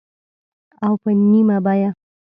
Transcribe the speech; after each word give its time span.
او 0.85 0.93
په 1.01 1.09
نیمه 1.31 1.57
بیه 1.65 1.89